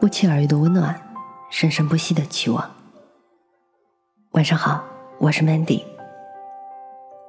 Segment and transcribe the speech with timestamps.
[0.00, 0.98] 不期而遇的温暖，
[1.50, 2.70] 生生不息的期望。
[4.30, 4.82] 晚上好，
[5.18, 5.82] 我是 Mandy。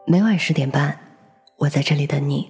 [0.08, 0.98] 每晚十点半，
[1.58, 2.50] 我在这里等你。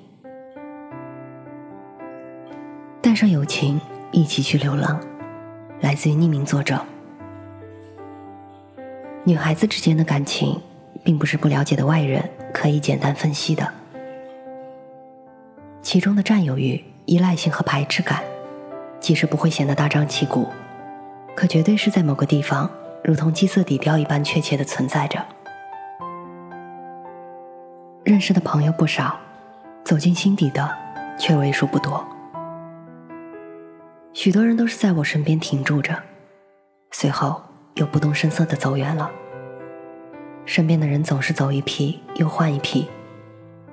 [3.02, 3.81] 带上友情，
[4.12, 5.02] 一起去流浪。
[5.79, 6.79] 来自于匿名作者。
[9.24, 10.62] 女孩子之间的感情，
[11.03, 13.67] 并不是不了解的外人可以简单分析的。
[15.81, 18.22] 其中的占有欲、依赖性和排斥感，
[19.02, 20.48] 即使不会显得大张旗鼓，
[21.36, 22.70] 可绝对是在某个地方，
[23.04, 25.20] 如同基色底调一般确切的存在着。
[28.04, 29.20] 认识的朋友不少，
[29.84, 30.70] 走进心底的
[31.18, 32.05] 却为数不多。
[34.14, 35.98] 许多人都是在我身边停住着，
[36.91, 37.41] 随后
[37.76, 39.10] 又不动声色的走远了。
[40.46, 42.88] 身边的人总是走一批又换一批，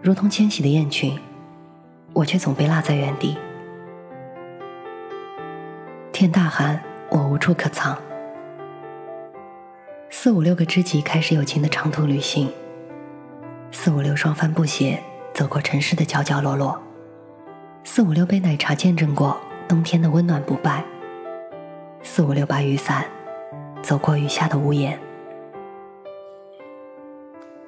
[0.00, 1.18] 如同迁徙的雁群，
[2.14, 3.36] 我却总被落在原地。
[6.20, 7.96] 天大寒，我无处可藏。
[10.10, 12.52] 四五六个知己开始友情的长途旅行，
[13.70, 15.00] 四五六双帆布鞋
[15.32, 16.82] 走过城市的角角落落，
[17.84, 19.40] 四五六杯奶茶见证过。
[19.68, 20.82] 冬天的温暖不败，
[22.02, 23.06] 四五六把雨伞，
[23.80, 24.98] 走过雨下的屋檐。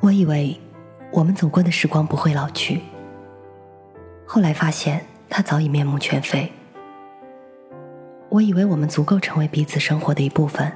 [0.01, 0.61] 我以为
[1.13, 2.81] 我们走过的时光不会老去，
[4.27, 6.53] 后来发现它早已面目全非。
[8.31, 10.73] 我以为我们足够成为彼此生活的一部分，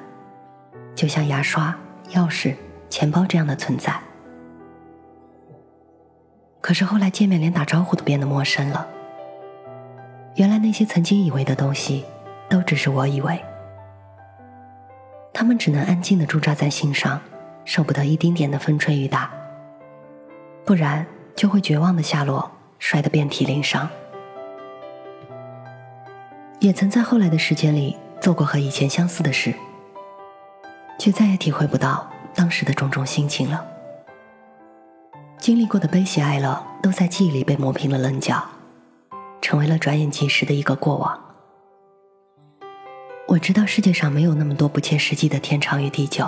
[0.95, 1.75] 就像牙刷、
[2.11, 2.57] 钥匙、
[2.91, 3.95] 钱包这样的存在。
[6.61, 8.89] 可是后来见面，连打招呼都变得陌生了。
[10.35, 12.05] 原来那些曾经以为的东西，
[12.49, 13.41] 都只是我以为。
[15.33, 17.21] 他们只能安静的驻扎在心上，
[17.65, 19.31] 受不得一丁点的风吹雨打，
[20.65, 23.89] 不然就会绝望的下落，摔得遍体鳞伤。
[26.65, 29.53] 也曾在后来的时间里做过和以前相似的事，
[30.99, 33.63] 却再也体会不到当时的种种心情了。
[35.39, 38.43] 经历过的悲喜哀乐，都在记忆里被磨平了棱角。
[39.43, 41.21] 成为了转眼即逝的一个过往。
[43.29, 46.27] 我知道世界上没有那么多不切实际的天长与地久。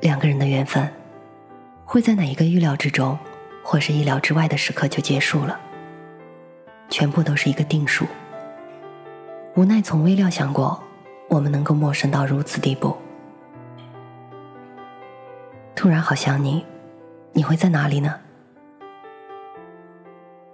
[0.00, 0.88] 两个人的缘分，
[1.84, 3.18] 会在哪一个预料之中，
[3.64, 5.58] 或是意料之外的时刻就结束了。
[6.88, 8.06] 全部都是一个定数。
[9.56, 10.78] 无奈从未料想过，
[11.30, 12.94] 我们能够陌生到如此地步。
[15.74, 16.62] 突然好想你，
[17.32, 18.20] 你会在哪里呢？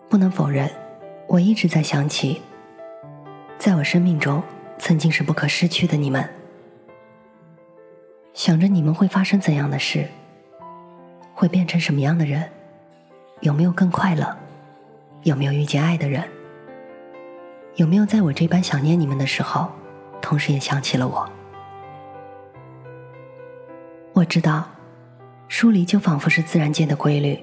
[0.09, 0.71] 不能否认。
[1.27, 2.41] 我一直在想起，
[3.59, 4.41] 在我生命中
[4.79, 6.25] 曾经是不可失去的你们，
[8.35, 10.07] 想着你们会发生怎样的事，
[11.35, 12.49] 会变成什么样的人，
[13.41, 14.37] 有没有更快乐，
[15.25, 16.23] 有没有遇见爱的人，
[17.77, 19.71] 有没有在我这般想念你们的时候，
[20.21, 21.29] 同时也想起了我。
[24.13, 24.69] 我知道，
[25.49, 27.43] 疏离就仿佛是自然界的规律，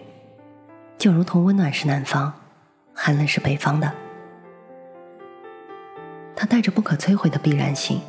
[0.97, 2.31] 就如同温暖是南方。
[2.93, 3.89] 寒冷是北方的，
[6.35, 8.01] 它带着不可摧毁的必然性。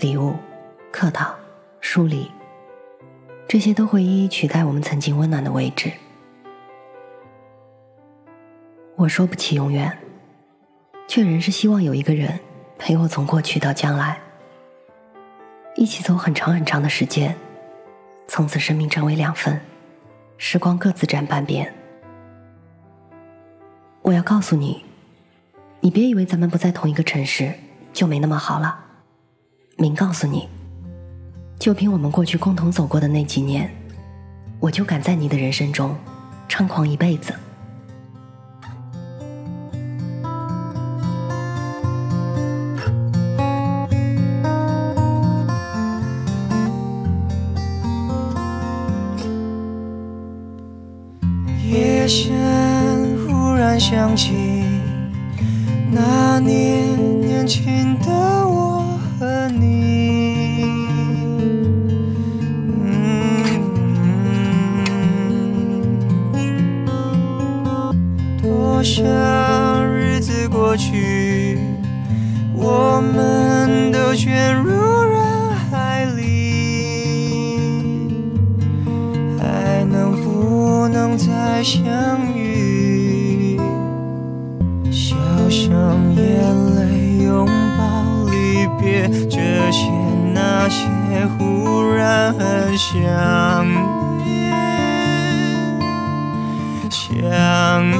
[0.00, 0.36] 礼物、
[0.92, 1.34] 客套、
[1.80, 2.30] 疏离，
[3.48, 5.90] 这些都会一一取代我们曾经温暖的位置。
[8.94, 9.96] 我说不起永远，
[11.08, 12.38] 却仍是希望有一个人
[12.78, 14.20] 陪我从过去到将来，
[15.74, 17.34] 一起走很长很长的时间，
[18.28, 19.58] 从此生命成为两份，
[20.36, 21.74] 时光各自占半边。
[24.02, 24.84] 我要告诉你，
[25.80, 27.54] 你别以为咱们不在同一个城市
[27.94, 28.78] 就没那么好了。
[29.78, 30.46] 明告诉你，
[31.58, 33.74] 就凭我们过去共同走过的那几年，
[34.60, 35.96] 我就敢在你的人生中
[36.50, 37.32] 猖狂一辈子。
[53.78, 54.34] 想起
[55.92, 60.64] 那年年轻的我和你，
[68.42, 69.06] 多想
[69.86, 71.56] 日子过去，
[72.56, 78.10] 我们都卷入人海里，
[79.40, 81.86] 还能不能再相
[82.36, 82.47] 遇？
[90.68, 90.86] 那些，
[91.38, 93.66] 忽然很想
[94.18, 94.52] 念，
[96.90, 97.98] 想念。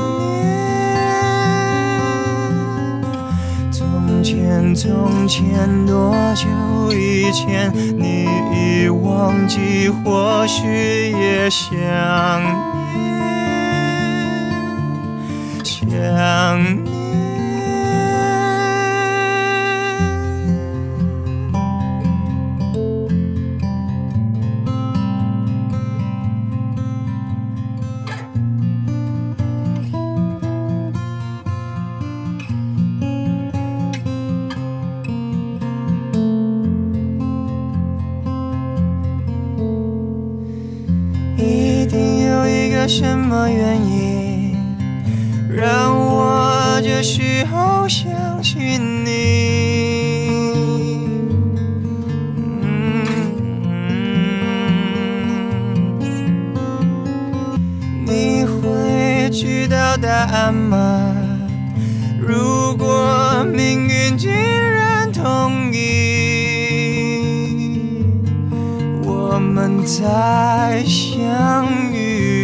[3.73, 6.47] 从前，从前，多久
[6.93, 7.73] 以前？
[7.75, 11.71] 你已忘记，或许也想
[12.93, 13.01] 念，
[15.65, 16.98] 想念。
[42.89, 44.57] 什么原因，
[45.51, 49.07] 让我这时候想起你。
[58.07, 61.15] 你会知道答案吗？
[62.19, 67.21] 如果命运竟然同意，
[69.05, 72.38] 我们再相遇，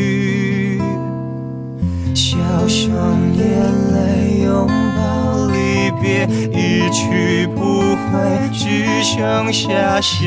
[2.65, 3.45] 笑声、眼
[3.93, 4.67] 泪、拥
[4.97, 10.25] 抱、离别，一去不回，只剩下想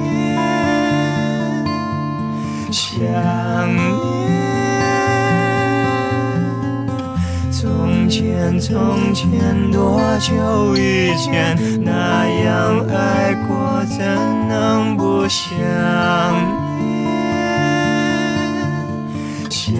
[0.00, 0.38] 念，
[2.72, 2.96] 想
[3.76, 3.88] 念。
[7.52, 11.54] 从前，从前，多久以前，
[11.84, 13.98] 那样爱过，怎
[14.48, 15.50] 能不想
[16.78, 16.88] 念？
[19.50, 19.76] 想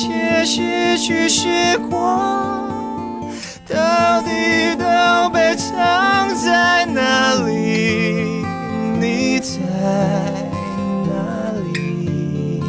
[0.00, 3.20] 些失去时光，
[3.68, 8.42] 到底都被藏在哪里？
[8.98, 9.58] 你在
[11.04, 11.12] 哪
[11.74, 12.62] 里？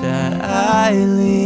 [0.00, 1.45] 在爱里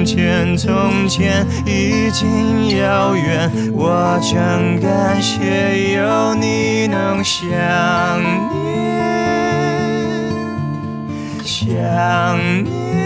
[0.00, 7.50] 从前，从前已经遥远，我真感谢有你能想
[8.64, 8.80] 念，
[11.44, 12.99] 想念。